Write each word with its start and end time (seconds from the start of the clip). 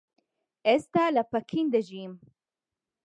ئێستا 0.67 1.03
لە 1.15 1.23
پەکین 1.31 1.67
دەژیم. 1.73 2.13